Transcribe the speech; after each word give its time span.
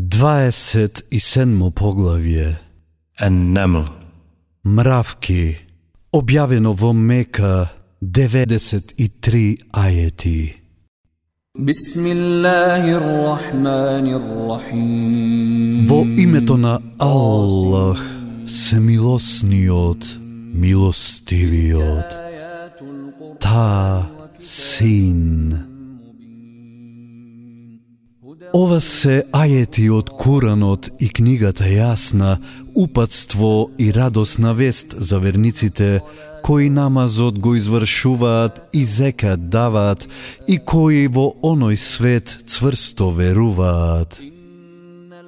27 0.00 1.70
поглавје 1.76 2.56
النمل 3.22 3.84
Мравки 4.64 5.56
Објавено 6.12 6.72
во 6.74 6.92
Мека 6.92 7.68
93 8.00 9.58
ајети 9.72 10.52
بسم 11.54 12.06
الله 12.06 12.82
الرحمن 12.96 14.06
الرحيم 14.20 15.86
Во 15.86 16.04
името 16.16 16.56
на 16.56 16.80
Аллах, 16.98 18.00
Семилосниот, 18.46 20.04
Милостивиот, 20.54 22.12
آيات 22.12 22.82
القرآن 22.82 23.38
Та 23.38 24.10
Син. 24.42 25.73
Ова 28.55 28.77
се 28.79 29.25
ајети 29.35 29.89
од 29.91 30.13
Коранот 30.15 30.87
и 31.03 31.09
книгата 31.11 31.65
Јасна, 31.67 32.37
упатство 32.71 33.67
и 33.77 33.89
радосна 33.91 34.53
вест 34.55 34.95
за 34.95 35.19
верниците 35.19 35.99
кои 36.43 36.69
намазот 36.69 37.39
го 37.39 37.55
извршуваат 37.55 38.61
и 38.73 38.85
зекат 38.85 39.49
даваат 39.49 40.07
и 40.47 40.55
кои 40.57 41.07
во 41.11 41.33
оној 41.43 41.75
свет 41.75 42.37
цврсто 42.47 43.11
веруваат. 43.11 44.21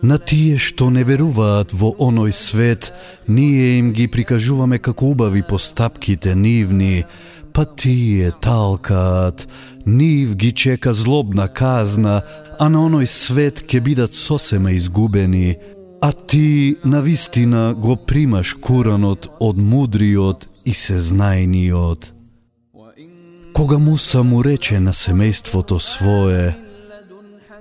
На 0.04 0.18
тие 0.24 0.56
што 0.56 0.88
не 0.88 1.04
веруваат 1.04 1.76
во 1.76 1.98
оној 2.00 2.32
свет, 2.32 2.94
ние 3.28 3.80
им 3.80 3.92
ги 3.92 4.08
прикажуваме 4.08 4.80
како 4.80 5.12
убави 5.12 5.44
постапките 5.44 6.36
нивни, 6.36 7.04
па 7.52 7.66
тие 7.66 8.32
талкаат, 8.32 9.48
нив 9.86 10.36
ги 10.36 10.52
чека 10.52 10.94
злобна 10.94 11.48
казна, 11.48 12.22
а 12.60 12.70
на 12.70 12.84
оној 12.88 13.06
свет 13.06 13.64
ќе 13.70 13.82
бидат 13.82 14.14
сосема 14.16 14.72
изгубени, 14.72 15.56
а 16.02 16.12
ти 16.12 16.76
на 16.86 17.02
вистина 17.02 17.74
го 17.78 17.96
примаш 17.96 18.54
Куранот 18.54 19.30
од 19.40 19.58
мудриот 19.58 20.48
и 20.66 20.74
сезнајниот. 20.74 22.12
Кога 23.54 23.78
Муса 23.78 24.24
му 24.24 24.44
рече 24.44 24.80
на 24.80 24.94
семејството 24.94 25.80
свое, 25.80 26.56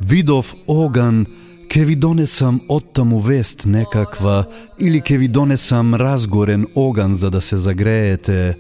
видов 0.00 0.54
оган, 0.68 1.26
ке 1.70 1.84
ви 1.84 1.96
донесам 1.96 2.60
оттаму 2.68 3.20
вест 3.20 3.64
некаква, 3.66 4.44
или 4.78 5.00
ке 5.00 5.18
ви 5.18 5.28
донесам 5.28 5.94
разгорен 5.94 6.66
оган 6.74 7.16
за 7.16 7.30
да 7.30 7.40
се 7.40 7.58
загреете. 7.58 8.56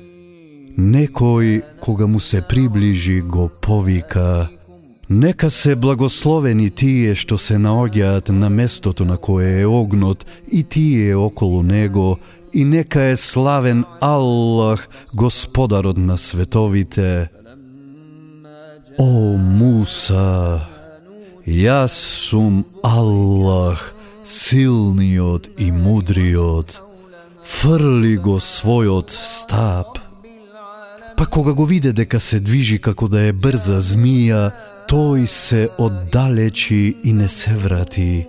Некој, 0.78 1.62
кога 1.80 2.06
му 2.06 2.20
се 2.20 2.42
приближи, 2.48 3.20
го 3.20 3.50
повика. 3.62 4.48
Нека 5.10 5.50
се 5.50 5.76
благословени 5.76 6.66
тие 6.70 7.14
што 7.14 7.38
се 7.38 7.60
наоѓаат 7.62 8.32
на 8.34 8.50
местото 8.50 9.04
на 9.06 9.16
кое 9.16 9.60
е 9.62 9.66
огнот 9.66 10.26
и 10.50 10.64
тие 10.64 11.14
околу 11.14 11.62
него, 11.62 12.18
и 12.52 12.64
нека 12.64 13.02
е 13.02 13.16
славен 13.16 13.84
Аллах, 14.00 14.88
господарот 15.14 15.96
на 15.96 16.18
световите. 16.18 17.28
О 18.98 19.36
Муса, 19.38 20.66
јас 21.46 21.94
сум 22.26 22.64
Аллах, 22.82 23.94
силниот 24.24 25.50
и 25.58 25.70
мудриот. 25.70 26.80
Фрли 27.46 28.16
го 28.18 28.40
својот 28.42 29.14
стап. 29.14 30.02
Па 31.16 31.26
кога 31.26 31.52
го 31.52 31.64
виде 31.64 31.92
дека 31.92 32.18
се 32.20 32.40
движи 32.40 32.80
како 32.82 33.06
да 33.08 33.22
е 33.28 33.32
брза 33.32 33.78
змија, 33.78 34.50
тој 34.88 35.26
се 35.26 35.68
оддалечи 35.78 36.96
и 37.04 37.12
не 37.12 37.28
се 37.28 37.54
врати. 37.54 38.26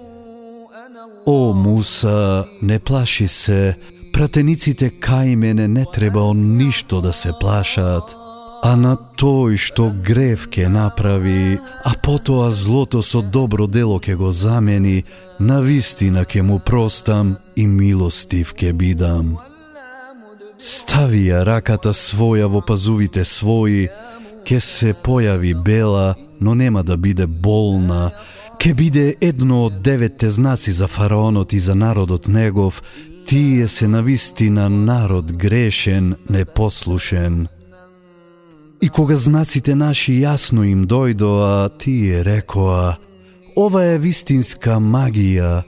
О 1.26 1.54
Муса, 1.54 2.46
не 2.62 2.80
плаши 2.80 3.28
се, 3.28 3.76
пратениците 4.14 4.90
кај 4.90 5.36
мене 5.36 5.68
не 5.68 5.86
треба 5.86 6.22
он 6.22 6.58
ништо 6.58 7.02
да 7.02 7.14
се 7.14 7.32
плашат, 7.40 8.16
а 8.64 8.76
на 8.76 8.98
тој 8.98 9.58
што 9.58 9.92
грев 10.04 10.48
ке 10.50 10.70
направи, 10.70 11.60
а 11.86 11.94
потоа 12.04 12.52
злото 12.52 13.04
со 13.04 13.22
добро 13.22 13.68
дело 13.68 14.00
ке 14.00 14.16
го 14.16 14.32
замени, 14.32 15.04
на 15.40 15.62
вистина 15.62 16.26
ке 16.26 16.42
му 16.42 16.60
простам 16.60 17.38
и 17.56 17.68
милостив 17.68 18.54
ке 18.54 18.74
бидам. 18.74 19.38
Стави 20.58 21.30
ја 21.30 21.46
раката 21.46 21.94
своја 21.94 22.50
во 22.50 22.66
пазувите 22.66 23.22
своји, 23.22 23.92
ке 24.46 24.60
се 24.60 24.96
појави 24.96 25.54
бела, 25.54 26.16
но 26.42 26.56
нема 26.56 26.84
да 26.84 26.98
биде 26.98 27.28
болна, 27.28 28.12
ке 28.60 28.74
биде 28.74 29.16
едно 29.22 29.66
од 29.66 29.82
деветте 29.82 30.30
знаци 30.30 30.72
за 30.72 30.88
фараонот 30.88 31.54
и 31.54 31.60
за 31.60 31.76
народот 31.76 32.28
негов, 32.28 32.84
тие 33.26 33.68
се 33.68 33.88
навистина 33.88 34.70
народ 34.70 35.34
грешен, 35.34 36.16
непослушен. 36.30 37.48
И 38.82 38.90
кога 38.90 39.16
знаците 39.16 39.76
наши 39.76 40.22
јасно 40.22 40.64
им 40.64 40.86
дојдоа, 40.86 41.70
тие 41.78 42.24
рекоа, 42.24 42.98
ова 43.58 43.84
е 43.84 43.98
вистинска 43.98 44.78
магија, 44.78 45.64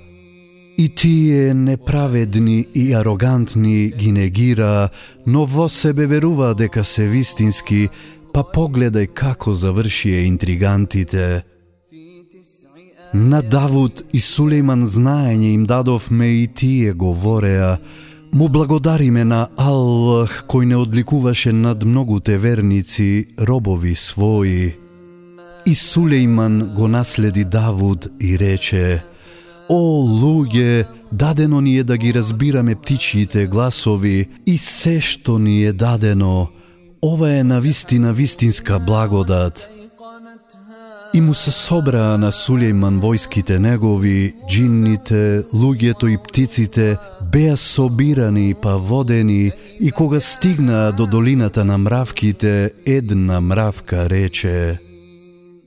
И 0.80 0.90
тие 0.90 1.54
неправедни 1.54 2.66
и 2.76 2.94
арогантни 2.94 3.90
ги 3.90 4.12
негира, 4.12 4.90
но 5.28 5.44
во 5.46 5.68
себе 5.70 6.06
верува 6.08 6.54
дека 6.56 6.84
се 6.84 7.08
вистински, 7.08 7.90
па 8.34 8.44
погледај 8.44 9.08
како 9.14 9.54
завршија 9.54 10.26
интригантите. 10.28 11.44
На 13.14 13.42
Давуд 13.42 14.04
и 14.14 14.20
Сулейман 14.22 14.86
знаење 14.88 15.54
им 15.54 15.66
дадовме 15.66 16.28
и 16.44 16.48
тие 16.48 16.94
говореа, 16.94 17.78
му 18.34 18.50
благодариме 18.50 19.24
на 19.26 19.48
Аллах 19.58 20.46
кој 20.46 20.66
не 20.66 20.78
одликуваше 20.78 21.54
над 21.54 21.84
многуте 21.84 22.38
верници, 22.38 23.26
робови 23.40 23.96
своји. 23.96 24.76
И 25.66 25.76
Сулейман 25.76 26.72
го 26.76 26.88
наследи 26.88 27.44
Давуд 27.44 28.08
и 28.22 28.38
рече, 28.38 29.02
О, 29.70 30.02
луѓе, 30.02 30.86
дадено 31.12 31.62
ни 31.62 31.78
е 31.78 31.84
да 31.84 31.98
ги 31.98 32.14
разбираме 32.14 32.76
птичјите 32.76 33.46
гласови 33.48 34.30
и 34.46 34.58
се 34.58 34.98
што 35.02 35.38
ни 35.38 35.62
е 35.64 35.74
дадено. 35.74 36.50
Ова 37.02 37.32
е 37.32 37.44
на 37.44 37.62
вистина 37.62 38.14
вистинска 38.14 38.80
благодат. 38.80 39.70
И 41.14 41.22
му 41.22 41.34
се 41.34 41.52
собраа 41.52 42.18
на 42.18 42.32
Сулейман 42.32 43.00
војските 43.02 43.58
негови, 43.58 44.36
джинните, 44.50 45.42
луѓето 45.54 46.08
и 46.08 46.18
птиците, 46.18 46.98
беа 47.32 47.58
собирани 47.58 48.54
па 48.62 48.78
водени 48.78 49.52
и 49.80 49.92
кога 49.92 50.20
стигнаа 50.20 50.92
до 50.92 51.06
долината 51.08 51.66
на 51.66 51.78
мравките, 51.78 52.72
една 52.86 53.42
мравка 53.42 54.10
рече 54.10 54.80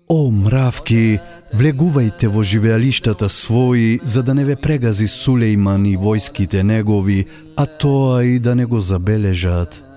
О, 0.09 0.31
мравки, 0.31 1.19
влегувајте 1.56 2.28
во 2.28 2.42
живеалиштата 2.44 3.28
своји, 3.32 4.04
за 4.04 4.22
да 4.22 4.34
не 4.34 4.44
ве 4.44 4.56
прегази 4.56 5.09
Сулейман 5.09 5.87
и 5.87 5.97
војските 5.97 6.62
негови, 6.62 7.25
а 7.56 7.66
тоа 7.66 8.25
и 8.25 8.38
да 8.38 8.54
не 8.54 8.65
го 8.65 8.81
забележат. 8.81 9.91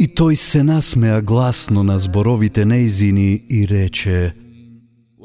И 0.00 0.06
тој 0.08 0.34
се 0.34 0.62
насмеа 0.64 1.20
гласно 1.20 1.82
на 1.82 1.98
зборовите 1.98 2.64
неизини 2.64 3.42
и 3.48 3.66
рече 3.68 4.32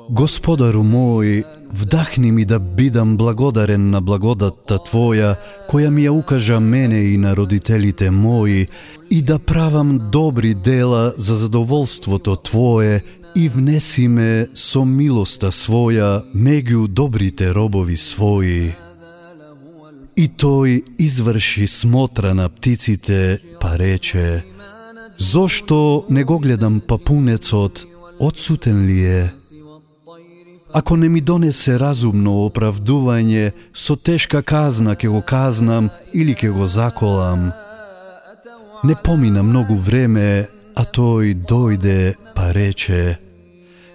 Господару 0.10 0.84
мој, 0.84 1.44
вдахни 1.74 2.32
ми 2.32 2.46
да 2.46 2.60
бидам 2.60 3.18
благодарен 3.18 3.90
на 3.90 4.02
благодатта 4.02 4.78
Твоја, 4.78 5.36
која 5.70 5.90
ми 5.90 6.06
ја 6.06 6.12
укажа 6.14 6.60
мене 6.60 7.00
и 7.14 7.18
на 7.18 7.34
родителите 7.36 8.12
мои, 8.12 8.68
и 9.10 9.22
да 9.22 9.40
правам 9.40 10.12
добри 10.12 10.54
дела 10.54 11.14
за 11.18 11.36
задоволството 11.36 12.36
Твое, 12.36 13.02
и 13.36 13.50
внеси 13.50 14.08
ме 14.08 14.48
со 14.54 14.86
милоста 14.86 15.50
своја 15.52 16.22
меѓу 16.36 16.88
добрите 16.88 17.50
робови 17.54 17.98
своји. 17.98 18.76
И 20.16 20.28
тој 20.30 20.84
изврши 21.00 21.68
смотра 21.68 22.34
на 22.34 22.50
птиците, 22.50 23.40
па 23.60 23.76
рече, 23.78 24.55
Зошто 25.18 26.06
не 26.10 26.24
го 26.24 26.40
гледам 26.40 26.82
папунецот, 26.88 27.86
одсутен 28.20 28.86
ли 28.86 29.06
е? 29.06 29.34
Ако 30.74 30.98
не 30.98 31.10
ми 31.10 31.22
донесе 31.22 31.80
разумно 31.80 32.32
оправдување, 32.46 33.54
со 33.74 33.96
тешка 33.96 34.44
казна 34.44 34.96
ке 34.96 35.08
го 35.08 35.22
казнам 35.22 35.90
или 36.14 36.36
ке 36.36 36.50
го 36.50 36.68
заколам. 36.68 37.52
Не 38.84 38.96
помина 38.96 39.44
многу 39.44 39.76
време, 39.76 40.50
а 40.76 40.84
тој 40.84 41.32
дојде 41.48 42.16
па 42.36 42.52
рече 42.54 43.20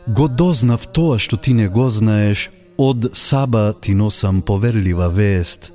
Го 0.09 0.29
дознав 0.29 0.87
тоа 0.87 1.19
што 1.21 1.37
ти 1.37 1.53
не 1.53 1.69
го 1.69 1.91
знаеш, 1.91 2.49
од 2.79 3.11
Саба 3.13 3.75
ти 3.81 3.95
носам 3.95 4.41
поверлива 4.43 5.09
вест. 5.09 5.73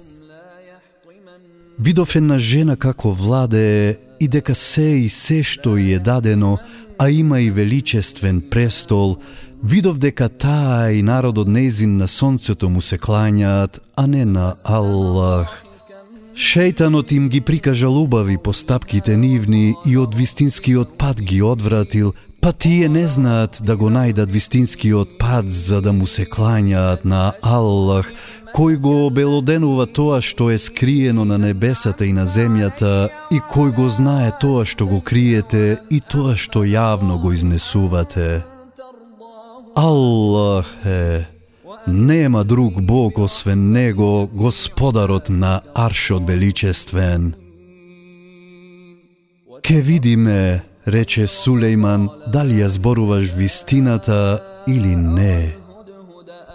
Видов 1.80 2.16
една 2.16 2.38
жена 2.40 2.76
како 2.76 3.14
владее 3.14 3.98
и 4.20 4.28
дека 4.28 4.56
се 4.56 5.06
и 5.06 5.10
се 5.10 5.44
што 5.44 5.78
и 5.78 5.94
е 5.94 6.00
дадено, 6.00 6.58
а 7.00 7.10
има 7.10 7.42
и 7.42 7.52
величествен 7.52 8.42
престол, 8.52 9.18
видов 9.64 9.98
дека 9.98 10.30
таа 10.30 10.92
и 10.92 11.02
народот 11.02 11.48
незин 11.48 11.98
на 11.98 12.08
сонцето 12.08 12.70
му 12.70 12.82
се 12.82 12.98
клањаат, 12.98 13.80
а 13.96 14.08
не 14.08 14.26
на 14.26 14.56
Аллах. 14.64 15.64
Шејтанот 16.36 17.14
им 17.16 17.30
ги 17.30 17.40
прикажал 17.42 17.96
убави 17.96 18.38
постапките 18.38 19.16
нивни 19.18 19.74
и 19.86 19.96
од 19.98 20.16
вистинскиот 20.16 20.98
пат 21.00 21.22
ги 21.22 21.42
одвратил, 21.42 22.12
па 22.46 22.54
тие 22.54 22.90
не 22.90 23.08
знаат 23.08 23.58
да 23.66 23.74
го 23.74 23.88
најдат 23.90 24.30
вистинскиот 24.30 25.16
пат 25.18 25.48
за 25.50 25.80
да 25.82 25.90
му 25.94 26.06
се 26.06 26.28
клањаат 26.30 27.02
на 27.02 27.34
Аллах, 27.42 28.12
кој 28.54 28.76
го 28.78 28.92
обелоденува 29.08 29.88
тоа 29.90 30.20
што 30.22 30.52
е 30.54 30.60
скриено 30.62 31.26
на 31.26 31.40
небесата 31.42 32.06
и 32.06 32.14
на 32.14 32.28
земјата 32.30 33.10
и 33.34 33.40
кој 33.54 33.72
го 33.74 33.88
знае 33.90 34.30
тоа 34.38 34.62
што 34.62 34.86
го 34.86 35.00
криете 35.02 35.80
и 35.90 35.98
тоа 35.98 36.36
што 36.38 36.62
јавно 36.70 37.18
го 37.18 37.34
изнесувате. 37.34 38.44
Аллах 39.74 40.70
е 40.86 41.26
Нема 41.88 42.44
друг 42.44 42.82
Бог 42.82 43.18
освен 43.18 43.72
Него, 43.72 44.30
Господарот 44.34 45.30
на 45.30 45.62
Аршот 45.74 46.28
Величествен. 46.30 47.34
Ке 49.64 49.82
видиме, 49.82 50.62
рече 50.88 51.28
Сулейман, 51.28 52.10
дали 52.28 52.62
ја 52.62 52.68
зборуваш 52.68 53.34
вистината 53.38 54.40
или 54.68 54.96
не. 54.96 55.56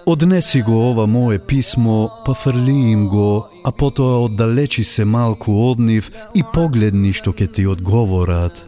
Однеси 0.06 0.62
го 0.62 0.91
ова 0.91 1.06
мое 1.06 1.38
писмо, 1.38 2.09
па 2.25 2.35
фрли 2.35 2.91
им 2.93 3.09
го, 3.09 3.47
а 3.65 3.73
потоа 3.73 4.25
оддалечи 4.25 4.85
се 4.85 5.05
малку 5.05 5.53
од 5.71 5.79
нив 5.79 6.11
и 6.35 6.43
погледни 6.55 7.12
што 7.12 7.32
ќе 7.32 7.47
ти 7.53 7.67
одговорат. 7.67 8.67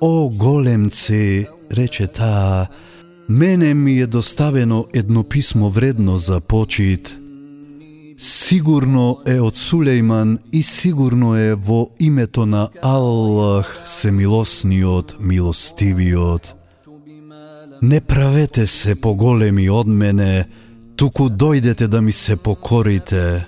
О 0.00 0.28
големце, 0.28 1.46
рече 1.70 2.06
таа, 2.06 2.68
Мене 3.28 3.74
ми 3.74 4.00
е 4.00 4.06
доставено 4.06 4.86
едно 4.94 5.24
писмо 5.24 5.68
вредно 5.68 6.18
за 6.18 6.40
почит. 6.40 7.21
Сигурно 8.18 9.18
е 9.26 9.40
од 9.40 9.56
Сулейман 9.56 10.38
и 10.52 10.62
сигурно 10.62 11.36
е 11.36 11.54
во 11.54 11.88
името 11.98 12.46
на 12.46 12.68
Аллах, 12.82 13.82
семилосниот, 13.84 15.16
милостивиот. 15.20 16.54
Не 17.82 18.00
правете 18.00 18.66
се 18.66 18.94
поголеми 18.94 19.68
од 19.70 19.86
мене, 19.86 20.48
туку 20.96 21.28
дојдете 21.28 21.86
да 21.86 22.02
ми 22.02 22.12
се 22.12 22.36
покорите. 22.36 23.46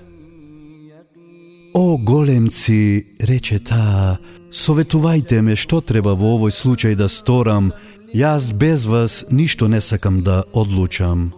О, 1.75 1.99
големци, 1.99 3.07
рече 3.21 3.59
таа, 3.59 4.19
советувајте 4.51 5.41
ме 5.43 5.57
што 5.57 5.81
треба 5.81 6.15
во 6.15 6.39
овој 6.39 6.55
случај 6.55 6.95
да 6.95 7.09
сторам, 7.09 7.73
Јас 8.15 8.53
без 8.55 8.87
вас 8.87 9.25
ништо 9.31 9.67
не 9.69 9.81
сакам 9.81 10.23
да 10.23 10.45
одлучам. 10.55 11.33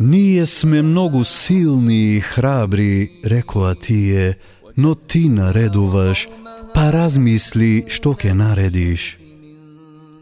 Ние 0.00 0.46
сме 0.46 0.82
многу 0.82 1.24
силни 1.24 2.16
и 2.16 2.20
храбри, 2.20 3.10
рекоа 3.26 3.74
тие, 3.74 4.34
но 4.76 4.94
ти 4.94 5.28
наредуваш, 5.28 6.28
па 6.74 6.92
размисли 6.94 7.82
што 7.90 8.14
ќе 8.14 8.30
наредиш. 8.38 9.18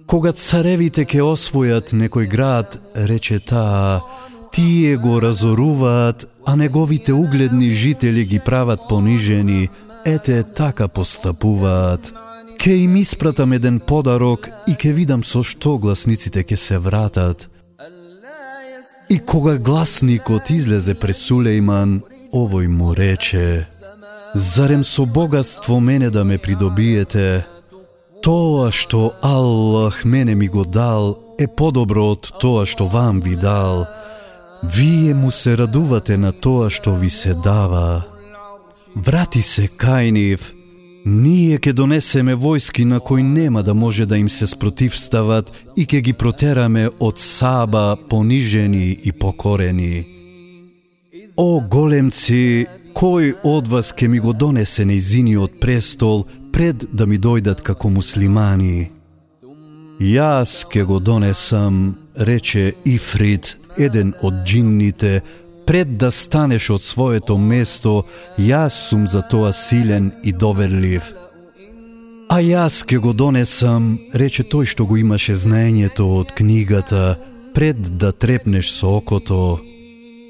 Кога 0.09 0.33
царевите 0.33 1.05
ќе 1.05 1.21
освојат 1.21 1.93
некој 1.93 2.25
град, 2.25 2.81
рече 2.97 3.37
таа, 3.37 4.01
тие 4.49 4.97
го 4.97 5.21
разоруваат, 5.21 6.25
а 6.47 6.57
неговите 6.57 7.13
угледни 7.13 7.69
жители 7.71 8.25
ги 8.25 8.41
прават 8.41 8.81
понижени, 8.89 9.69
ете 10.07 10.43
така 10.43 10.89
постапуваат. 10.89 12.15
Ке 12.59 12.77
им 12.77 12.97
испратам 12.97 13.53
еден 13.53 13.81
подарок 13.81 14.49
и 14.69 14.75
ке 14.75 14.93
видам 14.93 15.25
со 15.25 15.45
што 15.45 15.77
гласниците 15.79 16.45
ке 16.49 16.57
се 16.57 16.79
вратат. 16.79 17.51
И 19.09 19.19
кога 19.19 19.59
гласникот 19.59 20.51
излезе 20.51 20.95
пред 20.95 21.17
Сулейман, 21.17 22.03
овој 22.33 22.67
му 22.67 22.95
рече, 22.95 23.67
Зарем 24.35 24.85
со 24.85 25.07
богатство 25.07 25.81
мене 25.81 26.11
да 26.11 26.25
ме 26.25 26.39
придобиете? 26.39 27.47
Тоа 28.23 28.73
што 28.73 29.15
Аллах 29.23 30.05
мене 30.05 30.35
ми 30.35 30.49
го 30.49 30.65
дал 30.65 31.19
е 31.39 31.47
подобро 31.47 32.11
од 32.13 32.33
тоа 32.41 32.67
што 32.67 32.89
вам 32.89 33.21
ви 33.21 33.37
дал. 33.37 33.87
Вие 34.63 35.15
му 35.15 35.31
се 35.31 35.57
радувате 35.57 36.17
на 36.17 36.33
тоа 36.33 36.71
што 36.71 36.97
ви 36.97 37.11
се 37.11 37.35
дава. 37.35 38.05
Врати 38.97 39.43
се 39.43 39.69
кај 39.69 40.11
нив, 40.11 40.53
Ние 41.07 41.61
ќе 41.63 41.71
донесеме 41.71 42.35
војски 42.35 42.83
на 42.85 42.99
кои 43.01 43.23
нема 43.23 43.63
да 43.63 43.75
може 43.75 44.07
да 44.07 44.17
им 44.19 44.29
се 44.29 44.47
спротивстават 44.47 45.53
и 45.77 45.87
ќе 45.87 46.01
ги 46.01 46.13
протераме 46.13 46.89
од 46.99 47.19
Саба 47.23 47.97
понижени 48.11 48.99
и 49.05 49.13
покорени. 49.13 50.03
О 51.37 51.63
големци, 51.63 52.67
кој 52.91 53.37
од 53.45 53.69
вас 53.69 53.93
ќе 53.95 54.09
ми 54.09 54.19
го 54.19 54.33
донесе 54.33 54.85
неизиниот 54.85 55.61
престол 55.61 56.27
пред 56.53 56.89
да 56.93 57.07
ми 57.07 57.23
дојдат 57.23 57.63
како 57.63 57.89
муслимани? 57.89 58.91
Јас 60.03 60.67
ќе 60.67 60.85
го 60.91 60.99
донесам, 60.99 61.95
рече 62.19 62.73
Ифрит, 62.85 63.55
еден 63.79 64.11
од 64.27 64.43
джинните, 64.43 65.21
пред 65.67 65.99
да 65.99 66.11
станеш 66.11 66.71
од 66.71 66.83
своето 66.83 67.39
место, 67.39 68.05
јас 68.39 68.89
сум 68.89 69.07
за 69.07 69.23
тоа 69.23 69.53
силен 69.53 70.13
и 70.25 70.33
доверлив. 70.33 71.13
А 72.29 72.41
јас 72.43 72.83
ке 72.87 72.99
го 72.99 73.13
донесам, 73.13 73.99
рече 74.15 74.43
тој 74.43 74.67
што 74.67 74.87
го 74.87 74.97
имаше 74.97 75.35
знаењето 75.35 76.07
од 76.21 76.33
книгата, 76.35 77.19
пред 77.55 77.99
да 77.99 78.13
трепнеш 78.13 78.71
со 78.71 78.97
окото. 78.99 79.61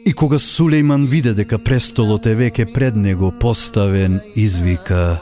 И 0.07 0.13
кога 0.13 0.39
Сулейман 0.39 1.07
виде 1.07 1.33
дека 1.35 1.59
престолот 1.59 2.27
е 2.27 2.37
веќе 2.37 2.73
пред 2.73 2.97
него 2.97 3.33
поставен, 3.41 4.21
извика 4.35 5.21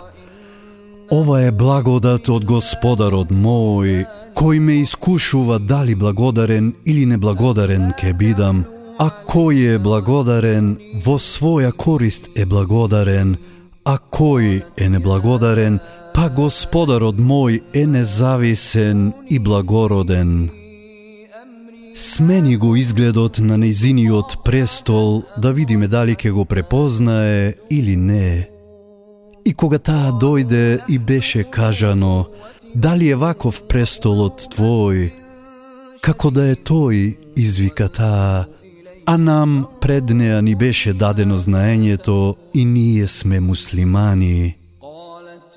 Ова 1.11 1.43
е 1.43 1.53
благодат 1.53 2.29
од 2.33 2.45
Господарот 2.49 3.31
мој, 3.31 4.05
кој 4.35 4.61
ме 4.61 4.81
искушува 4.83 5.59
дали 5.59 5.95
благодарен 5.95 6.73
или 6.85 7.05
неблагодарен 7.07 7.93
ке 8.01 8.13
бидам, 8.13 8.65
А 8.99 9.09
кој 9.27 9.75
е 9.75 9.79
благодарен, 9.83 10.77
во 11.05 11.17
своја 11.19 11.73
корист 11.75 12.29
е 12.39 12.47
благодарен, 12.47 13.35
а 13.85 13.97
кој 13.99 14.63
е 14.79 14.89
неблагодарен, 14.89 15.81
па 16.15 16.29
Господарот 16.31 17.19
мој 17.19 17.61
е 17.75 17.87
независен 17.87 19.13
и 19.29 19.39
благороден. 19.39 20.51
Смени 21.97 22.57
го 22.57 22.77
изгледот 22.77 23.39
на 23.39 23.59
незиниот 23.59 24.39
престол 24.45 25.23
да 25.43 25.53
видиме 25.53 25.89
дали 25.89 26.15
ќе 26.15 26.31
го 26.31 26.45
препознае 26.45 27.55
или 27.71 27.97
не. 27.97 28.49
И 29.45 29.53
кога 29.55 29.79
таа 29.79 30.15
дојде 30.15 30.81
и 30.89 30.99
беше 30.99 31.45
кажано, 31.45 32.27
дали 32.75 33.11
е 33.11 33.19
ваков 33.19 33.63
престолот 33.69 34.47
твој, 34.55 35.11
како 36.01 36.31
да 36.31 36.51
е 36.51 36.55
тој, 36.55 37.17
извика 37.37 37.89
таа, 37.89 38.47
а 39.07 39.19
нам 39.19 39.67
пред 39.81 40.11
неа 40.11 40.43
ни 40.43 40.55
беше 40.55 40.93
дадено 40.93 41.39
знаењето 41.39 42.35
и 42.55 42.65
ние 42.65 43.09
сме 43.09 43.41
муслимани. 43.41 44.57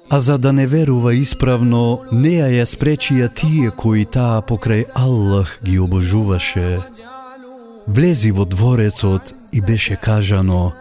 А 0.10 0.20
за 0.20 0.38
да 0.38 0.54
не 0.54 0.68
верува 0.68 1.14
исправно, 1.14 2.00
неа 2.12 2.48
ја 2.48 2.66
спречија 2.66 3.28
тие 3.34 3.72
кои 3.72 4.06
таа 4.06 4.42
покрај 4.42 4.86
Аллах 4.96 5.60
ги 5.64 5.80
обожуваше. 5.80 6.80
Влези 7.88 8.32
во 8.32 8.46
дворецот 8.46 9.34
и 9.52 9.62
беше 9.62 9.96
кажано, 9.96 10.72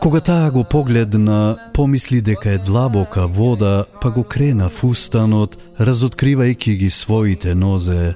Кога 0.00 0.20
таа 0.20 0.50
го 0.50 0.64
погледна, 0.64 1.56
помисли 1.74 2.20
дека 2.20 2.50
е 2.50 2.58
длабока 2.58 3.26
вода, 3.26 3.84
па 4.00 4.10
го 4.10 4.22
крена 4.22 4.68
фустанот, 4.70 5.58
разоткривајќи 5.80 6.76
ги 6.78 6.90
своите 6.90 7.54
нозе. 7.54 8.14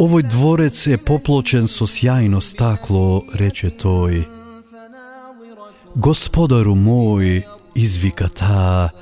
Овој 0.00 0.22
дворец 0.32 0.86
е 0.88 0.96
поплочен 0.96 1.66
со 1.68 1.84
сјајно 1.84 2.38
стакло, 2.40 3.20
рече 3.36 3.68
тој. 3.68 4.22
Господару 5.92 6.72
мој, 6.72 7.42
извика 7.76 8.30
таа, 8.32 8.94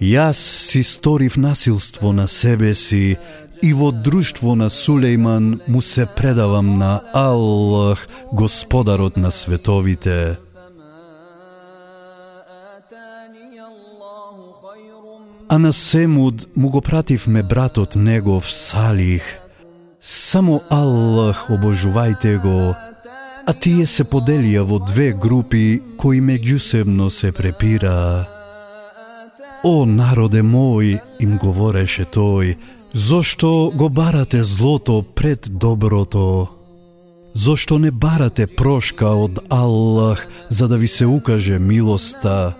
јас 0.00 0.40
си 0.40 0.80
сторив 0.80 1.36
насилство 1.36 2.14
на 2.16 2.24
себе 2.24 2.72
си 2.74 3.18
и 3.60 3.74
во 3.76 3.92
друштво 3.92 4.56
на 4.56 4.70
Сулейман 4.70 5.60
му 5.68 5.84
се 5.84 6.06
предавам 6.16 6.78
на 6.78 7.02
Аллах, 7.12 8.08
Господарот 8.32 9.16
на 9.16 9.30
световите. 9.30 10.36
А 15.48 15.58
на 15.58 15.72
Семуд 15.72 16.48
му 16.56 16.70
го 16.70 16.80
пративме 16.80 17.42
братот 17.42 17.96
негов 17.96 18.52
Салих– 18.52 19.36
Само 20.06 20.60
Аллах 20.70 21.48
обожувајте 21.50 22.36
го, 22.38 22.76
а 23.46 23.52
тие 23.52 23.86
се 23.90 24.04
поделија 24.06 24.62
во 24.62 24.78
две 24.78 25.08
групи 25.10 25.80
кои 25.98 26.20
меѓусебно 26.22 27.08
се 27.10 27.32
препира. 27.34 28.22
О 29.66 29.82
народе 29.82 30.44
мој, 30.46 31.00
им 31.18 31.34
говореше 31.42 32.06
тој, 32.06 32.54
Зошто 32.94 33.72
го 33.74 33.88
барате 33.88 34.44
злото 34.44 35.02
пред 35.02 35.50
доброто? 35.50 36.48
Зошто 37.34 37.78
не 37.78 37.90
барате 37.90 38.46
прошка 38.46 39.10
од 39.10 39.42
Аллах 39.50 40.28
за 40.48 40.68
да 40.68 40.78
ви 40.78 40.88
се 40.88 41.06
укаже 41.06 41.58
милоста? 41.58 42.54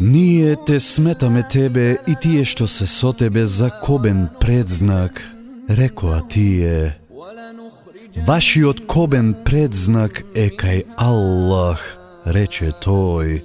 Ние 0.00 0.56
те 0.66 0.80
сметаме 0.80 1.42
тебе 1.42 1.98
и 2.08 2.14
тие 2.22 2.44
што 2.44 2.66
се 2.66 2.86
со 2.86 3.12
тебе 3.12 3.46
за 3.46 3.70
кобен 3.70 4.28
предзнак, 4.40 5.37
рекоа 5.68 6.22
тие. 6.28 6.98
Вашиот 8.26 8.86
кобен 8.86 9.34
предзнак 9.44 10.24
е 10.34 10.48
кај 10.50 10.84
Аллах, 10.96 11.98
рече 12.26 12.72
тој. 12.72 13.42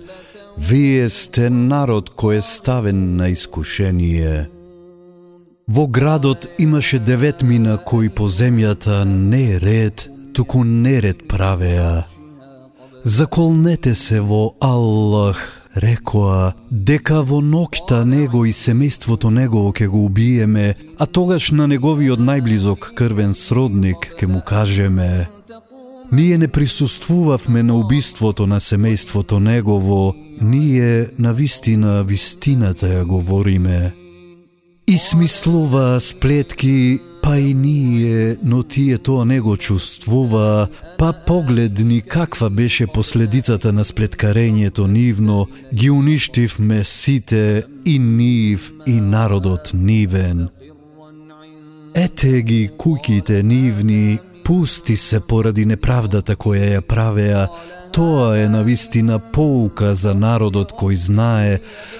Вие 0.57 1.09
сте 1.09 1.49
народ 1.49 2.09
кој 2.15 2.39
е 2.39 2.41
ставен 2.41 3.17
на 3.17 3.29
искушение. 3.31 4.49
Во 5.67 5.87
градот 5.87 6.47
имаше 6.59 6.99
деветмина 6.99 7.77
кои 7.77 8.09
по 8.09 8.29
земјата 8.29 9.03
не 9.05 9.59
ред, 9.59 10.09
туку 10.33 10.63
неред 10.63 11.27
правеа. 11.27 12.05
Заколнете 13.03 13.95
се 13.95 14.19
во 14.19 14.55
Аллах, 14.59 15.62
рекоа 15.75 16.53
дека 16.71 17.21
во 17.21 17.41
ноќта 17.41 18.03
него 18.05 18.45
и 18.45 18.53
семејството 18.53 19.29
негово 19.29 19.71
ќе 19.71 19.87
го 19.87 20.05
убиеме, 20.05 20.73
а 20.99 21.05
тогаш 21.05 21.51
на 21.51 21.67
неговиот 21.67 22.19
најблизок 22.19 22.93
крвен 22.97 23.33
сродник 23.35 24.13
ќе 24.19 24.27
му 24.27 24.41
кажеме 24.41 25.27
Ние 26.11 26.37
не 26.37 26.47
присуствувавме 26.47 27.63
на 27.63 27.73
убиството 27.73 28.47
на 28.47 28.59
семејството 28.59 29.39
негово, 29.39 30.13
ние 30.41 31.09
на 31.17 31.33
вистина 31.33 32.03
вистината 32.03 32.87
ја 32.87 33.03
говориме. 33.03 33.93
И 34.87 34.97
смислува 34.97 35.99
сплетки 35.99 36.99
Па 37.23 37.39
и 37.39 37.53
ние, 37.53 38.37
но 38.43 38.63
тие 38.63 38.97
тоа 38.97 39.25
не 39.25 39.39
го 39.39 39.57
чувствува, 39.57 40.67
па 40.97 41.13
погледни 41.27 42.01
каква 42.01 42.49
беше 42.49 42.87
последицата 42.87 43.71
на 43.73 43.85
сплеткарењето 43.87 44.87
нивно, 44.87 45.47
ги 45.73 45.89
уништивме 45.89 46.83
сите 46.83 47.63
и 47.85 47.99
нив 47.99 48.71
и 48.85 48.99
народот 48.99 49.71
нивен. 49.73 50.49
Ете 51.95 52.41
ги 52.41 52.69
куќите 52.77 53.41
нивни, 53.43 54.19
пусти 54.43 54.95
се 54.97 55.19
поради 55.19 55.65
неправдата 55.65 56.35
која 56.35 56.77
ја 56.77 56.81
правеа, 56.81 57.47
Тоа 57.93 58.37
е 58.37 58.49
навистина 58.49 59.19
поука 59.19 59.93
за 59.95 60.15
народот 60.17 60.71
кој 60.73 60.95
знае, 60.97 61.59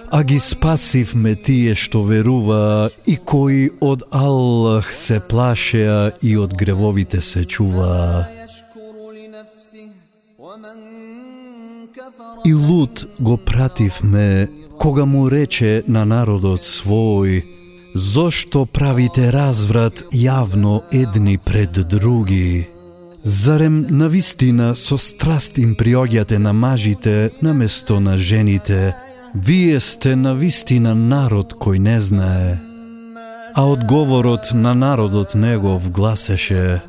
а 0.09 0.23
ги 0.25 0.39
спасивме 0.41 1.35
тие 1.37 1.75
што 1.77 2.01
верува 2.01 2.89
и 3.05 3.13
кои 3.13 3.69
од 3.77 4.01
Аллах 4.09 4.89
се 4.89 5.19
плашеа 5.21 6.17
и 6.25 6.33
од 6.33 6.57
гревовите 6.57 7.21
се 7.21 7.45
чуваа. 7.45 8.25
И 12.45 12.53
Лут 12.53 13.05
го 13.21 13.37
пративме 13.37 14.49
кога 14.79 15.05
му 15.05 15.29
рече 15.29 15.83
на 15.87 16.05
народот 16.09 16.65
свој 16.65 17.62
Зошто 17.95 18.65
правите 18.65 19.31
разврат 19.31 20.03
јавно 20.11 20.81
едни 20.91 21.37
пред 21.37 21.87
други? 21.87 22.67
Зарем 23.23 23.85
на 23.89 24.09
вистина 24.09 24.75
со 24.75 24.97
страст 24.97 25.57
им 25.57 25.75
приоѓате 25.75 26.37
на 26.37 26.53
мажите 26.53 27.31
наместо 27.41 27.99
на 27.99 28.17
жените? 28.17 28.95
Вие 29.35 29.79
сте 29.79 30.15
на 30.15 30.33
вистина 30.35 30.95
народ 30.95 31.53
кој 31.53 31.77
не 31.77 31.99
знае. 32.01 32.59
А 33.55 33.61
одговорот 33.69 34.49
на 34.53 34.73
народот 34.73 35.35
негов 35.35 35.91
гласеше 35.91 36.81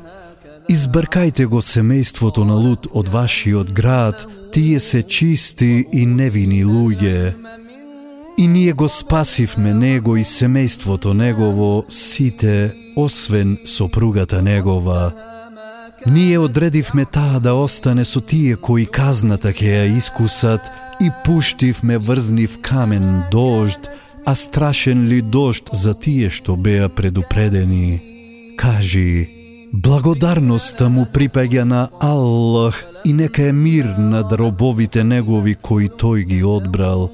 Избркајте 0.69 1.45
го 1.45 1.61
семејството 1.61 2.43
на 2.43 2.55
Лут 2.57 2.87
од 2.91 3.09
вашиот 3.13 3.69
град, 3.71 4.25
тие 4.51 4.79
се 4.79 5.03
чисти 5.03 5.85
и 5.93 6.05
невини 6.05 6.63
луѓе. 6.65 7.35
И 8.37 8.47
ние 8.47 8.73
го 8.73 8.89
спасивме 8.89 9.73
него 9.73 10.17
и 10.17 10.23
семејството 10.23 11.13
негово, 11.13 11.85
сите, 11.89 12.73
освен 12.95 13.57
сопругата 13.65 14.41
негова, 14.41 15.13
Ние 16.05 16.39
одредивме 16.39 17.05
таа 17.05 17.39
да 17.39 17.53
остане 17.53 18.05
со 18.05 18.21
тие 18.21 18.55
кои 18.61 18.85
казната 18.85 19.49
ќе 19.49 19.71
ја 19.73 19.97
искусат 19.97 20.61
и 21.01 21.09
пуштивме 21.25 21.97
врзнив 21.97 22.61
камен 22.61 23.23
дожд, 23.31 23.89
а 24.25 24.35
страшен 24.35 25.07
ли 25.07 25.21
дожд 25.21 25.69
за 25.73 25.93
тие 25.93 26.29
што 26.29 26.55
беа 26.55 26.89
предупредени. 26.89 28.01
Кажи, 28.57 29.29
благодарноста 29.73 30.89
му 30.89 31.09
припаѓа 31.09 31.63
на 31.63 31.89
Аллах 31.99 32.85
и 33.05 33.13
нека 33.13 33.49
е 33.49 33.51
мир 33.51 33.85
над 33.97 34.31
робовите 34.31 35.03
негови 35.03 35.55
кои 35.55 35.89
тој 35.89 36.25
ги 36.25 36.43
одбрал. 36.43 37.09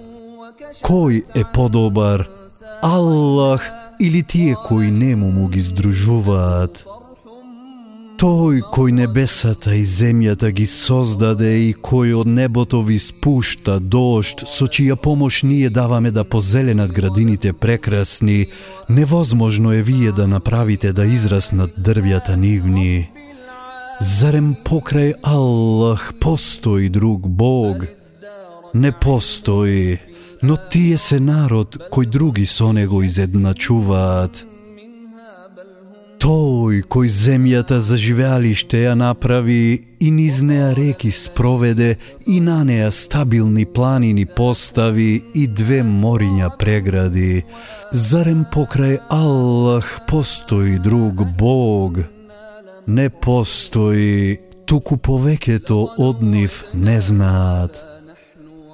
Кој 0.80 1.24
е 1.36 1.44
подобар, 1.54 2.24
Аллах 2.82 3.72
или 4.00 4.24
тие 4.24 4.56
кои 4.66 4.92
нему 4.92 5.32
му 5.32 5.48
ги 5.52 5.62
здружуваат? 5.62 6.86
Тој 8.22 8.62
кој 8.70 8.92
небесата 8.94 9.74
и 9.76 9.82
земјата 9.82 10.52
ги 10.54 10.68
создаде 10.70 11.50
и 11.68 11.74
кој 11.74 12.14
од 12.22 12.28
небото 12.30 12.84
ви 12.86 13.00
спушта 13.02 13.80
дошт, 13.82 14.46
со 14.46 14.70
чија 14.70 14.96
помош 14.96 15.42
ние 15.44 15.70
даваме 15.74 16.12
да 16.12 16.24
позеленат 16.24 16.94
градините 16.94 17.54
прекрасни, 17.54 18.46
невозможно 18.90 19.74
е 19.74 19.82
вие 19.82 20.12
да 20.12 20.28
направите 20.28 20.94
да 20.94 21.06
израснат 21.06 21.74
дрвјата 21.78 22.38
нивни. 22.38 23.10
Зарем 24.02 24.54
покрај 24.66 25.14
Аллах 25.24 26.14
постои 26.22 26.90
друг 26.90 27.28
Бог? 27.28 27.90
Не 28.74 28.92
постои, 28.92 29.98
но 30.42 30.58
тие 30.58 30.98
се 30.98 31.20
народ 31.20 31.78
кој 31.92 32.06
други 32.10 32.46
со 32.46 32.72
него 32.74 33.04
изедначуваат. 33.06 34.46
Тој 36.22 36.84
кој 36.86 37.08
земјата 37.10 37.80
за 37.82 37.98
живеалиште 37.98 38.84
ја 38.86 38.94
направи 38.94 39.82
и 40.00 40.12
низ 40.14 40.42
неа 40.46 40.70
реки 40.78 41.10
спроведе 41.12 41.98
и 42.28 42.40
на 42.40 42.64
неа 42.64 42.92
стабилни 42.92 43.66
планини 43.66 44.26
постави 44.26 45.24
и 45.34 45.48
две 45.48 45.82
мориња 45.82 46.52
прегради. 46.58 47.44
Зарем 47.92 48.46
покрај 48.54 49.00
Аллах 49.10 50.02
постои 50.08 50.78
друг 50.80 51.26
Бог? 51.38 51.98
Не 52.88 53.10
постои, 53.10 54.38
туку 54.66 54.98
повеќето 54.98 55.98
од 55.98 56.22
нив 56.22 56.64
не 56.74 57.02
знаат. 57.02 57.91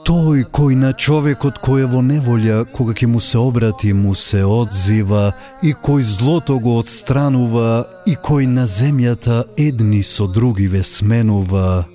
Тој 0.07 0.45
кој 0.55 0.77
на 0.79 0.93
човекот 0.95 1.57
кој 1.59 1.81
е 1.83 1.87
во 1.91 1.99
неволја, 1.99 2.61
кога 2.71 2.93
ќе 2.95 3.09
му 3.11 3.19
се 3.19 3.41
обрати, 3.43 3.89
му 3.91 4.13
се 4.15 4.45
одзива, 4.47 5.33
и 5.59 5.73
кој 5.75 5.99
злото 5.99 6.55
го 6.63 6.77
отстранува, 6.79 7.83
и 8.07 8.15
кој 8.15 8.47
на 8.47 8.63
земјата 8.63 9.41
едни 9.59 9.99
со 10.07 10.29
други 10.31 10.69
ве 10.71 10.85
сменува. 10.87 11.89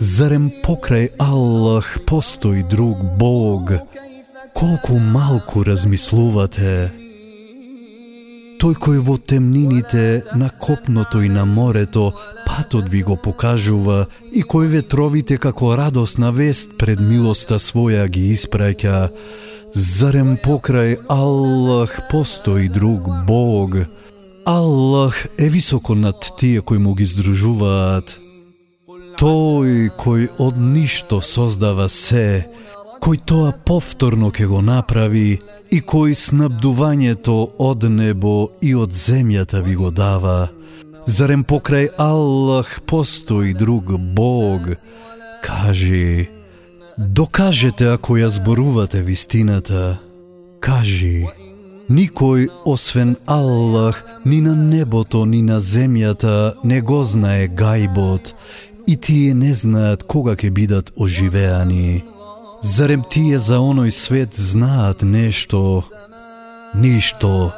Зарем 0.00 0.48
покрај 0.64 1.10
Аллах 1.20 1.98
постои 2.08 2.64
друг 2.64 3.04
Бог? 3.20 3.76
Колку 4.56 4.96
малку 4.96 5.64
размислувате? 5.64 7.01
Тој 8.62 8.76
кој 8.78 8.98
во 9.02 9.16
темнините 9.18 10.22
на 10.38 10.46
копното 10.54 11.18
и 11.26 11.28
на 11.28 11.42
морето 11.42 12.12
патот 12.46 12.86
ви 12.88 13.00
го 13.02 13.16
покажува 13.18 14.04
и 14.30 14.44
кој 14.46 14.68
ветровите 14.76 15.34
како 15.42 15.72
радосна 15.74 16.30
вест 16.30 16.76
пред 16.78 17.02
милоста 17.02 17.58
своја 17.58 18.06
ги 18.06 18.28
испраќа. 18.36 19.08
Зарем 19.74 20.36
покрај 20.44 20.94
Аллах 21.10 22.06
постои 22.06 22.68
друг 22.68 23.10
Бог? 23.26 23.74
Аллах 24.46 25.26
е 25.38 25.50
високо 25.50 25.98
над 25.98 26.30
тие 26.38 26.60
кои 26.60 26.78
му 26.78 26.94
ги 26.94 27.04
здружуваат. 27.04 28.14
Тој 29.18 29.90
кој 29.98 30.30
од 30.38 30.54
ништо 30.54 31.18
создава 31.18 31.88
се, 31.88 32.46
кој 33.02 33.18
тоа 33.26 33.50
повторно 33.66 34.30
ќе 34.30 34.46
го 34.46 34.60
направи 34.62 35.40
и 35.74 35.78
кој 35.92 36.14
снабдувањето 36.14 37.34
од 37.58 37.86
небо 37.90 38.52
и 38.62 38.76
од 38.78 38.94
земјата 38.94 39.62
ви 39.66 39.74
го 39.74 39.90
дава. 39.90 40.52
Зарем 41.06 41.42
покрај 41.42 41.88
Аллах 41.98 42.78
постои 42.86 43.54
друг 43.54 43.90
Бог? 43.98 44.70
Кажи, 45.42 46.28
докажете 46.98 47.90
ако 47.96 48.20
ја 48.22 48.30
зборувате 48.30 49.02
вистината. 49.02 49.98
Кажи, 50.60 51.26
никој 51.90 52.46
освен 52.64 53.16
Аллах 53.26 54.04
ни 54.24 54.40
на 54.40 54.54
небото 54.54 55.24
ни 55.26 55.42
на 55.42 55.58
земјата 55.58 56.54
не 56.62 56.80
го 56.80 57.02
знае 57.02 57.50
гајбот 57.50 58.30
и 58.86 58.96
тие 58.96 59.34
не 59.34 59.54
знаат 59.54 60.06
кога 60.06 60.38
ќе 60.38 60.50
бидат 60.50 60.94
оживеани. 60.94 62.11
Зарем 62.62 63.02
тие 63.02 63.38
за 63.42 63.58
оној 63.58 63.90
свет 63.90 64.34
знаат 64.38 65.02
нешто? 65.02 65.82
Ништо. 66.78 67.50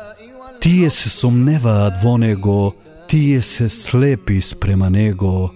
Тие 0.61 0.89
се 0.91 1.11
сомневаат 1.13 2.01
во 2.03 2.17
него, 2.17 2.73
тие 3.09 3.43
се 3.43 3.69
слепи 3.69 4.41
спрема 4.41 4.91
него. 4.91 5.53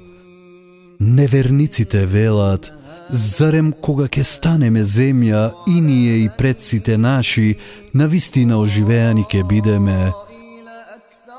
Неверниците 1.00 2.05
велат, 2.07 2.73
зарем 3.09 3.73
кога 3.73 4.05
ќе 4.05 4.23
станеме 4.23 4.85
земја 4.85 5.55
и 5.67 5.81
ние 5.81 6.25
и 6.25 6.28
предците 6.28 6.99
наши, 6.99 7.57
на 7.95 8.05
вистина 8.07 8.61
оживеани 8.61 9.25
ќе 9.25 9.49
бидеме. 9.49 10.12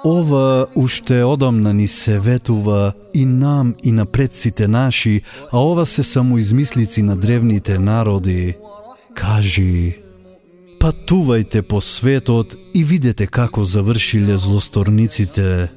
Ова 0.05 0.67
уште 0.75 1.23
одамна 1.23 1.73
ни 1.73 1.87
се 1.87 2.19
ветува 2.19 2.93
и 3.13 3.25
нам 3.25 3.75
и 3.83 3.91
на 3.91 4.05
предците 4.05 4.67
наши, 4.67 5.21
а 5.51 5.59
ова 5.59 5.85
се 5.85 6.03
само 6.03 6.37
измислици 6.37 7.01
на 7.01 7.15
древните 7.15 7.79
народи. 7.79 8.53
Кажи, 9.13 9.99
патувајте 10.79 11.61
по 11.61 11.81
светот 11.81 12.55
и 12.73 12.83
видете 12.83 13.27
како 13.27 13.65
завршиле 13.65 14.37
злосторниците. 14.37 15.71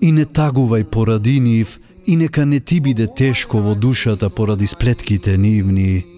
И 0.00 0.12
не 0.12 0.24
тагувај 0.24 0.84
поради 0.84 1.40
нив, 1.40 1.80
и 2.06 2.16
нека 2.16 2.46
не 2.46 2.60
ти 2.60 2.80
биде 2.80 3.06
тешко 3.06 3.58
во 3.58 3.74
душата 3.74 4.30
поради 4.30 4.66
сплетките 4.66 5.36
нивни. 5.38 6.15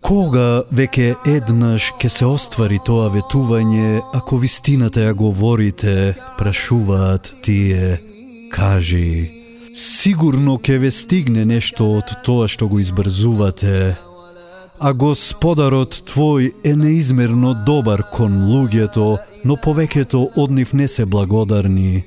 Кога 0.00 0.62
веќе 0.72 1.14
еднаш 1.28 1.92
ке 2.00 2.08
се 2.08 2.26
оствари 2.26 2.78
тоа 2.84 3.10
ветување, 3.12 4.00
ако 4.16 4.40
вистината 4.40 5.04
ја 5.04 5.14
говорите, 5.14 6.14
прашуваат 6.38 7.34
тие, 7.44 8.00
кажи, 8.52 9.30
сигурно 9.74 10.58
ке 10.58 10.78
ве 10.78 10.90
стигне 10.90 11.44
нешто 11.44 11.86
од 12.00 12.14
тоа 12.24 12.48
што 12.48 12.68
го 12.68 12.80
избрзувате, 12.80 13.96
а 14.80 14.92
Господарот 14.96 16.02
Твој 16.08 16.54
е 16.64 16.72
неизмерно 16.72 17.52
добар 17.66 18.00
кон 18.12 18.40
луѓето, 18.48 19.18
но 19.44 19.56
повеќето 19.60 20.30
од 20.40 20.50
нив 20.56 20.72
не 20.72 20.88
се 20.88 21.04
благодарни. 21.04 22.04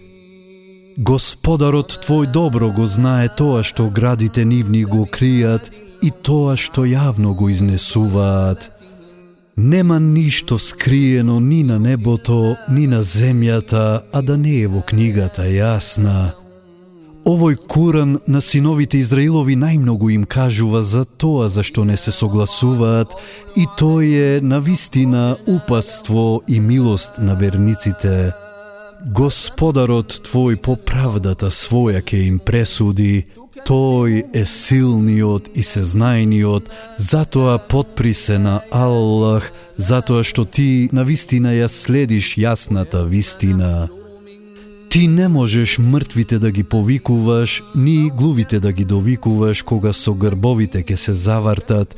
Господарот 0.98 1.94
Твој 2.02 2.32
добро 2.34 2.72
го 2.74 2.88
знае 2.90 3.30
тоа 3.38 3.62
што 3.64 3.92
градите 3.94 4.46
нивни 4.46 4.84
го 4.90 5.06
кријат 5.06 5.70
и 6.04 6.12
тоа 6.12 6.58
што 6.60 6.84
јавно 6.84 7.34
го 7.34 7.50
изнесуваат. 7.50 8.70
Нема 9.56 10.00
ништо 10.00 10.58
скриено 10.58 11.40
ни 11.40 11.64
на 11.64 11.80
небото, 11.80 12.56
ни 12.70 12.88
на 12.88 13.04
земјата, 13.04 14.02
а 14.12 14.22
да 14.22 14.38
не 14.38 14.62
е 14.62 14.68
во 14.68 14.82
книгата 14.82 15.46
јасна. 15.46 16.34
Овој 17.24 17.56
Куран 17.56 18.18
на 18.28 18.42
синовите 18.42 18.98
Израилови 19.00 19.56
најмногу 19.56 20.10
им 20.12 20.26
кажува 20.26 20.84
за 20.84 21.06
тоа 21.06 21.48
за 21.50 21.64
што 21.64 21.86
не 21.88 21.96
се 21.98 22.12
согласуваат 22.12 23.16
и 23.56 23.64
тој 23.80 24.08
е 24.20 24.42
на 24.42 24.60
вистина 24.60 25.38
упатство 25.48 26.42
и 26.48 26.60
милост 26.60 27.22
на 27.24 27.36
верниците. 27.40 28.34
Господарот 29.08 30.20
Твој 30.28 30.60
по 30.60 30.76
правдата 30.76 31.48
своја 31.48 32.02
ке 32.02 32.26
им 32.28 32.40
пресуди, 32.40 33.28
Тој 33.62 34.24
е 34.34 34.44
силниот 34.50 35.52
и 35.54 35.62
сезнајниот, 35.62 36.72
затоа 36.98 37.60
подпри 37.62 38.14
се 38.14 38.40
на 38.42 38.62
Аллах, 38.74 39.52
затоа 39.78 40.24
што 40.26 40.46
ти 40.46 40.90
на 40.92 41.06
вистина 41.06 41.54
ја 41.54 41.70
следиш 41.70 42.34
јасната 42.34 43.06
вистина. 43.06 43.90
Ти 44.90 45.08
не 45.08 45.28
можеш 45.28 45.78
мртвите 45.78 46.40
да 46.40 46.52
ги 46.52 46.64
повикуваш, 46.64 47.64
ни 47.76 48.10
глувите 48.10 48.60
да 48.60 48.72
ги 48.72 48.86
довикуваш 48.86 49.62
кога 49.62 49.94
со 49.94 50.14
грбовите 50.14 50.84
ке 50.84 50.98
се 50.98 51.14
завартат, 51.14 51.96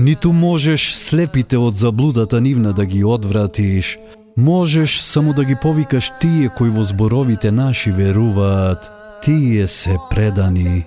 ниту 0.00 0.32
можеш 0.32 0.94
слепите 0.94 1.56
од 1.56 1.76
заблудата 1.76 2.40
нивна 2.40 2.72
да 2.72 2.84
ги 2.84 3.04
одвратиш. 3.04 3.98
Можеш 4.36 5.00
само 5.00 5.32
да 5.32 5.44
ги 5.44 5.56
повикаш 5.62 6.12
тие 6.20 6.48
кои 6.48 6.70
во 6.70 6.84
зборовите 6.84 7.50
наши 7.50 7.90
веруваат, 7.90 8.90
тие 9.24 9.68
се 9.68 9.96
предани. 10.10 10.86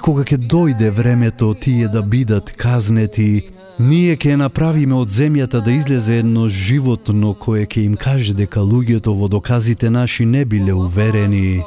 И 0.00 0.02
кога 0.02 0.22
ќе 0.24 0.38
дојде 0.48 0.88
времето 0.96 1.50
тие 1.52 1.88
да 1.92 2.00
бидат 2.02 2.50
казнети, 2.56 3.50
ние 3.78 4.14
ќе 4.16 4.38
направиме 4.40 4.96
од 4.96 5.12
земјата 5.12 5.60
да 5.60 5.74
излезе 5.76 6.22
едно 6.22 6.46
животно 6.48 7.34
кое 7.34 7.66
ќе 7.66 7.84
им 7.84 7.98
каже 8.00 8.32
дека 8.38 8.64
луѓето 8.64 9.12
во 9.18 9.28
доказите 9.28 9.90
наши 9.90 10.24
не 10.24 10.44
биле 10.44 10.72
уверени. 10.72 11.60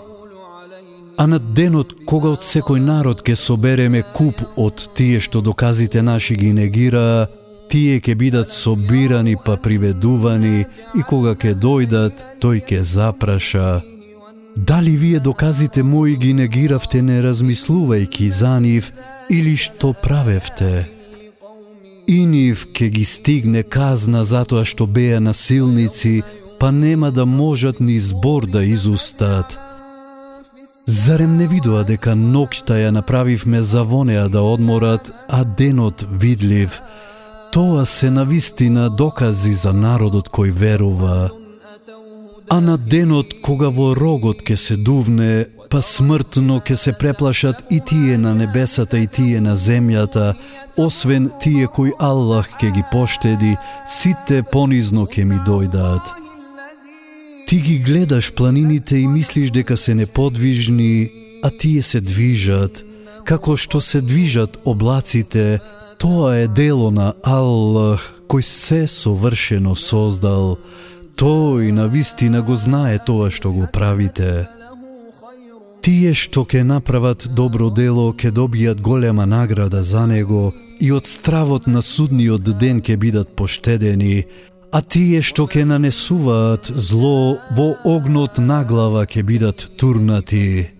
А 1.17 1.27
на 1.27 1.37
денот 1.37 1.93
кога 2.09 2.33
од 2.33 2.41
секој 2.41 2.81
народ 2.81 3.21
ќе 3.21 3.37
собереме 3.37 4.01
куп 4.17 4.41
од 4.57 4.81
тие 4.97 5.21
што 5.21 5.45
доказите 5.45 6.01
наши 6.01 6.33
ги 6.33 6.57
негира, 6.57 7.29
тие 7.69 8.01
ќе 8.01 8.17
бидат 8.17 8.49
собирани 8.49 9.37
па 9.45 9.61
приведувани 9.61 10.65
и 10.97 11.05
кога 11.05 11.37
ќе 11.37 11.53
дојдат, 11.53 12.29
тој 12.41 12.65
ќе 12.65 12.81
запраша. 12.81 13.92
Дали 14.57 14.97
вие 14.97 15.19
доказите 15.19 15.83
мои 15.83 16.15
ги 16.15 16.33
негиравте 16.33 17.01
не 17.01 17.21
размислувајки 17.21 18.27
за 18.27 18.59
нив 18.59 18.91
или 19.29 19.55
што 19.57 19.93
правевте? 19.93 20.89
И 22.07 22.25
нив 22.25 22.67
ке 22.73 22.89
ги 22.89 23.05
стигне 23.05 23.63
казна 23.63 24.23
затоа 24.23 24.65
што 24.65 24.87
беа 24.87 25.19
насилници, 25.19 26.23
па 26.59 26.71
нема 26.71 27.11
да 27.11 27.25
можат 27.25 27.79
ни 27.79 27.99
збор 27.99 28.45
да 28.45 28.63
изустат. 28.63 29.59
Зарем 30.85 31.37
не 31.37 31.47
видоа 31.47 31.83
дека 31.83 32.11
ноќта 32.13 32.77
ја 32.83 32.91
направивме 32.91 33.63
за 33.63 33.83
вонеа 33.83 34.27
да 34.29 34.41
одморат, 34.41 35.11
а 35.29 35.43
денот 35.43 36.05
видлив– 36.11 36.81
Тоа 37.53 37.85
се 37.85 38.09
навистина 38.09 38.89
докази 38.89 39.53
за 39.53 39.73
народот 39.77 40.29
кој 40.33 40.49
верува. 40.57 41.42
А 42.53 42.61
на 42.61 42.77
денот 42.77 43.33
кога 43.41 43.69
во 43.73 43.95
рогот 43.97 44.43
ке 44.45 44.53
се 44.57 44.75
дувне, 44.77 45.47
па 45.73 45.79
смртно 45.81 46.59
ке 46.61 46.75
се 46.77 46.91
преплашат 46.93 47.63
и 47.71 47.79
тие 47.79 48.17
на 48.17 48.35
небесата 48.35 48.99
и 49.01 49.07
тие 49.07 49.41
на 49.41 49.55
земјата, 49.57 50.35
освен 50.77 51.31
тие 51.41 51.65
кои 51.67 51.95
Аллах 51.97 52.51
ке 52.59 52.69
ги 52.69 52.83
поштеди, 52.91 53.57
сите 53.87 54.43
понизно 54.51 55.07
ке 55.09 55.25
ми 55.25 55.41
дојдаат. 55.41 56.13
Ти 57.47 57.57
ги 57.57 57.79
гледаш 57.79 58.33
планините 58.33 58.97
и 58.97 59.07
мислиш 59.07 59.49
дека 59.49 59.77
се 59.77 59.95
неподвижни, 59.95 61.09
а 61.43 61.49
тие 61.49 61.81
се 61.81 62.01
движат, 62.01 62.85
како 63.25 63.57
што 63.57 63.81
се 63.81 64.01
движат 64.01 64.61
облаците, 64.65 65.57
Тоа 66.03 66.35
е 66.35 66.47
дело 66.47 66.91
на 66.91 67.13
Аллах, 67.23 68.03
кој 68.27 68.43
се 68.43 68.87
совршено 68.91 69.71
создал. 69.79 70.57
Тој 71.15 71.71
на 71.71 71.87
вистина 71.87 72.41
го 72.41 72.55
знае 72.55 72.99
тоа 73.05 73.29
што 73.31 73.51
го 73.51 73.67
правите. 73.73 74.47
Тие 75.83 76.13
што 76.15 76.45
ќе 76.47 76.63
направат 76.63 77.27
добро 77.37 77.69
дело 77.69 78.13
ќе 78.13 78.31
добијат 78.31 78.81
голема 78.81 79.25
награда 79.25 79.83
за 79.83 80.05
него 80.07 80.53
и 80.79 80.91
од 80.91 81.07
стравот 81.07 81.67
на 81.67 81.81
судниот 81.81 82.57
ден 82.59 82.81
ќе 82.81 82.97
бидат 82.97 83.35
поштедени, 83.35 84.23
а 84.71 84.81
тие 84.81 85.21
што 85.21 85.45
ќе 85.45 85.65
нанесуваат 85.69 86.71
зло 86.71 87.37
во 87.57 87.67
огнот 87.83 88.39
наглава 88.39 89.05
ќе 89.05 89.23
бидат 89.27 89.67
турнати. 89.77 90.71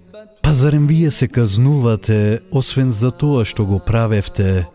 Па 0.42 0.54
зарем 0.54 0.88
вие 0.88 1.12
се 1.12 1.28
казнувате, 1.28 2.40
освен 2.52 2.92
за 2.92 3.12
тоа 3.12 3.46
што 3.46 3.66
го 3.66 3.80
правевте? 3.80 4.66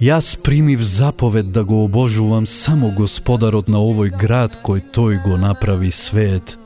Јас 0.00 0.36
примив 0.36 0.82
заповед 0.82 1.52
да 1.52 1.64
го 1.64 1.84
обожувам 1.84 2.46
само 2.46 2.90
господарот 2.96 3.68
на 3.68 3.78
овој 3.78 4.10
град 4.18 4.58
кој 4.64 4.80
тој 4.92 5.22
го 5.22 5.36
направи 5.36 5.90
свет, 5.90 6.58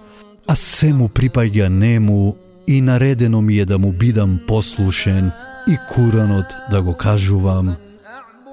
а 0.46 0.54
се 0.56 0.92
му 0.92 1.08
припаѓа 1.08 1.68
нему 1.68 2.36
и 2.66 2.80
наредено 2.80 3.40
ми 3.40 3.58
е 3.58 3.64
да 3.64 3.78
му 3.78 3.92
бидам 3.92 4.40
послушен 4.46 5.30
и 5.68 5.76
куранот 5.94 6.46
да 6.70 6.82
го 6.82 6.94
кажувам. 6.94 7.76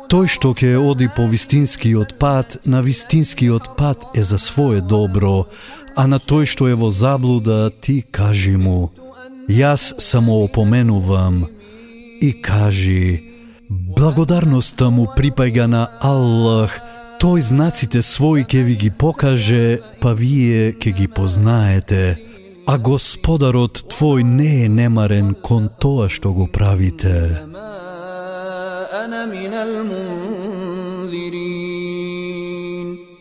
Тој 0.10 0.28
што 0.28 0.54
ќе 0.54 0.78
оди 0.78 1.08
по 1.16 1.28
вистинскиот 1.28 2.20
пат, 2.20 2.58
на 2.66 2.82
вистинскиот 2.82 3.78
пат 3.78 4.06
е 4.16 4.24
за 4.24 4.40
свое 4.40 4.82
добро, 4.82 5.46
а 5.96 6.08
на 6.08 6.20
тој 6.20 6.46
што 6.46 6.68
е 6.68 6.76
во 6.76 6.92
заблуда, 6.92 7.72
ти 7.82 8.04
кажи 8.12 8.58
му. 8.58 8.92
Јас 9.50 9.94
само 9.98 10.44
опоменувам 10.44 11.46
и 12.22 12.34
кажи, 12.42 13.33
Благодарноста 13.74 14.90
му 14.90 15.06
припаѓа 15.18 15.66
на 15.72 15.84
Аллах, 16.02 16.76
тој 17.22 17.42
знаците 17.42 18.02
свои 18.06 18.44
ќе 18.44 18.62
ви 18.68 18.76
ги 18.76 18.92
покаже, 18.92 19.80
па 20.02 20.14
вие 20.14 20.74
ќе 20.74 20.92
ги 20.98 21.08
познаете. 21.08 22.18
А 22.68 22.78
Господарот 22.78 23.84
твој 23.92 24.24
не 24.24 24.66
е 24.66 24.70
немарен 24.70 25.34
кон 25.34 25.70
тоа 25.80 26.10
што 26.10 26.34
го 26.34 26.48
правите. 26.54 27.44